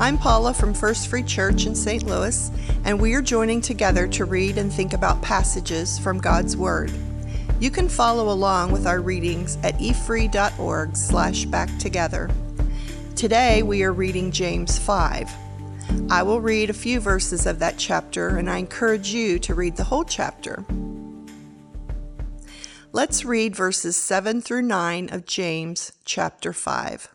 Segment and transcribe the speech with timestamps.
[0.00, 2.04] I'm Paula from First Free Church in St.
[2.04, 2.50] Louis,
[2.86, 6.90] and we are joining together to read and think about passages from God's Word.
[7.60, 12.30] You can follow along with our readings at efree.org slash back together.
[13.14, 15.30] Today we are reading James 5.
[16.08, 19.76] I will read a few verses of that chapter, and I encourage you to read
[19.76, 20.64] the whole chapter.
[22.92, 27.14] Let's read verses 7 through 9 of James chapter 5.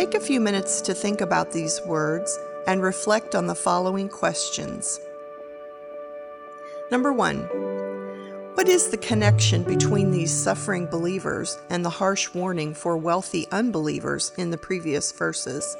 [0.00, 4.98] Take a few minutes to think about these words and reflect on the following questions.
[6.90, 7.40] Number one,
[8.54, 14.32] what is the connection between these suffering believers and the harsh warning for wealthy unbelievers
[14.38, 15.76] in the previous verses?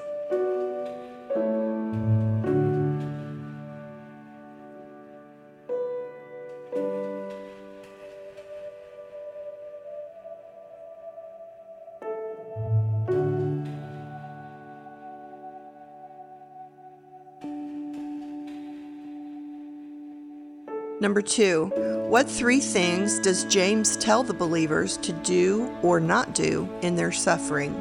[21.01, 21.73] Number two,
[22.11, 27.11] what three things does James tell the believers to do or not do in their
[27.11, 27.75] suffering?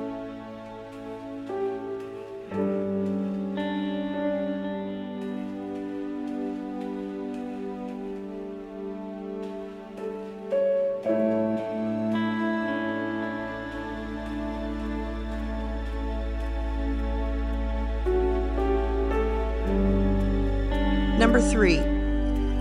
[21.20, 21.99] Number three,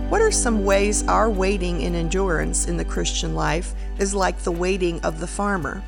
[0.08, 4.50] what are some ways our waiting in endurance in the Christian life is like the
[4.50, 5.82] waiting of the farmer?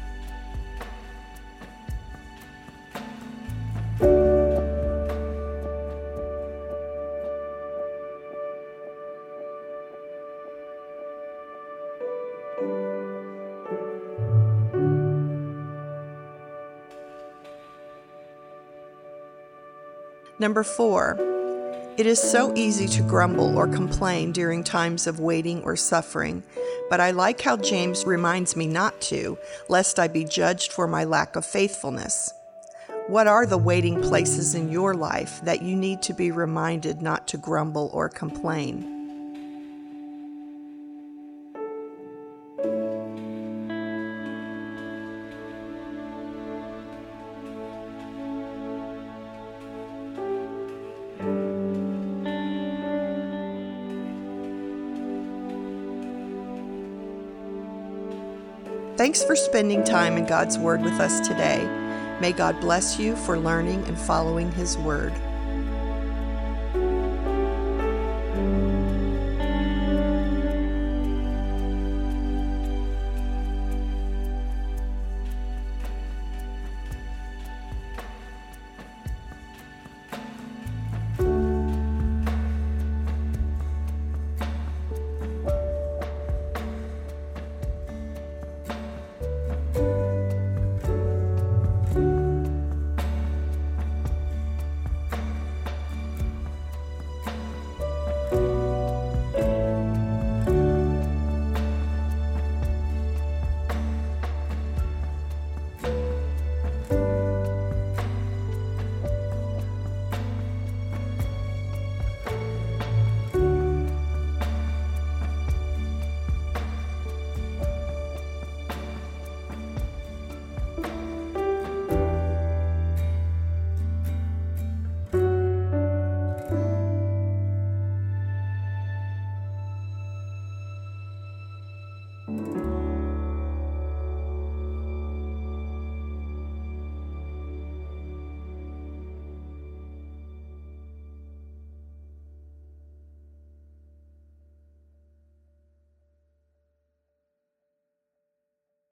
[20.39, 21.40] Number four,
[21.97, 26.43] it is so easy to grumble or complain during times of waiting or suffering,
[26.89, 31.05] but I like how James reminds me not to, lest I be judged for my
[31.05, 32.33] lack of faithfulness.
[33.07, 37.27] What are the waiting places in your life that you need to be reminded not
[37.29, 39.00] to grumble or complain?
[59.01, 61.65] Thanks for spending time in God's Word with us today.
[62.21, 65.15] May God bless you for learning and following His Word.